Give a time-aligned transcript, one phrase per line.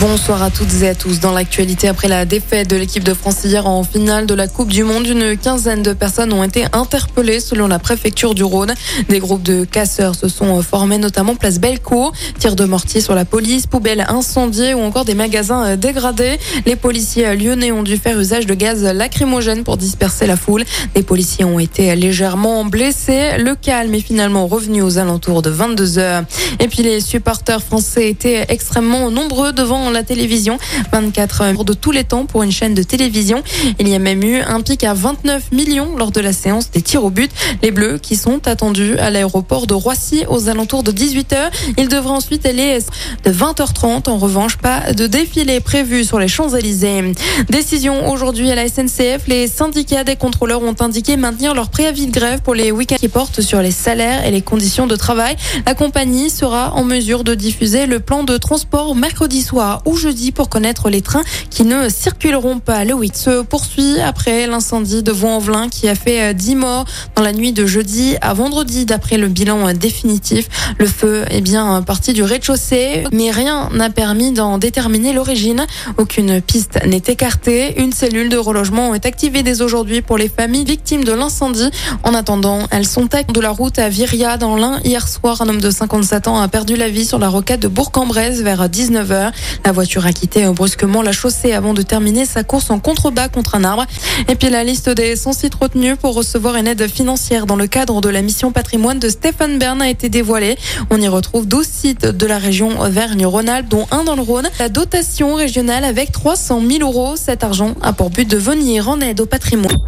[0.00, 1.20] Bonsoir à toutes et à tous.
[1.20, 4.68] Dans l'actualité, après la défaite de l'équipe de France hier en finale de la Coupe
[4.68, 8.74] du Monde, une quinzaine de personnes ont été interpellées selon la préfecture du Rhône.
[9.08, 12.12] Des groupes de casseurs se sont formés, notamment place Bellecour.
[12.40, 16.40] Tirs de mortier sur la police, poubelles incendiées ou encore des magasins dégradés.
[16.66, 20.64] Les policiers lyonnais ont dû faire usage de gaz lacrymogène pour disperser la foule.
[20.96, 23.38] Des policiers ont été légèrement blessés.
[23.38, 26.24] Le calme est finalement revenu aux alentours de 22 heures.
[26.58, 30.58] Et puis les supporters français étaient extrêmement nombreux devant la télévision.
[30.92, 33.42] 24 heures de tous les temps pour une chaîne de télévision.
[33.78, 36.82] Il y a même eu un pic à 29 millions lors de la séance des
[36.82, 37.30] tirs au but.
[37.62, 41.50] Les Bleus qui sont attendus à l'aéroport de Roissy aux alentours de 18h.
[41.78, 42.78] Ils devraient ensuite aller
[43.24, 44.08] de 20h30.
[44.08, 47.12] En revanche, pas de défilé prévu sur les Champs-Élysées.
[47.48, 49.26] Décision aujourd'hui à la SNCF.
[49.26, 53.08] Les syndicats des contrôleurs ont indiqué maintenir leur préavis de grève pour les week-ends qui
[53.08, 55.36] portent sur les salaires et les conditions de travail.
[55.66, 60.32] La compagnie sera en mesure de diffuser le plan de transport mercredi soir ou jeudi
[60.32, 62.84] pour connaître les trains qui ne circuleront pas.
[62.84, 66.84] Le week se poursuit après l'incendie de Vaux-en-Velin qui a fait 10 euh, morts
[67.16, 70.48] dans la nuit de jeudi à vendredi d'après le bilan euh, définitif.
[70.78, 75.66] Le feu est bien parti du rez-de-chaussée, mais rien n'a permis d'en déterminer l'origine.
[75.98, 77.80] Aucune piste n'est écartée.
[77.80, 81.70] Une cellule de relogement est activée dès aujourd'hui pour les familles victimes de l'incendie.
[82.02, 84.80] En attendant, elles sont à de la route à Viria dans l'Ain.
[84.84, 87.68] Hier soir, un homme de 57 ans a perdu la vie sur la rocade de
[87.68, 89.32] Bourg-en-Bresse vers 19h.
[89.64, 93.54] La voiture a quitté brusquement la chaussée avant de terminer sa course en contrebas contre
[93.54, 93.86] un arbre.
[94.28, 97.66] Et puis la liste des 100 sites retenus pour recevoir une aide financière dans le
[97.66, 100.56] cadre de la mission patrimoine de Stéphane Bern a été dévoilée.
[100.90, 104.50] On y retrouve 12 sites de la région Auvergne-Rhône-Alpes, dont un dans le Rhône.
[104.58, 107.16] La dotation régionale avec 300 000 euros.
[107.16, 109.78] Cet argent a pour but de venir en aide au patrimoine.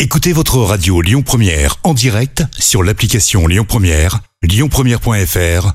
[0.00, 5.74] Écoutez votre radio Lyon Première en direct sur l'application Lyon Première, lyonpremière.fr